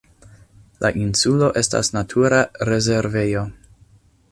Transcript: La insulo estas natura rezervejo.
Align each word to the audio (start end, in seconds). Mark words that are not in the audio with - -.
La 0.83 0.89
insulo 1.01 1.51
estas 1.61 1.93
natura 1.97 2.41
rezervejo. 2.73 3.47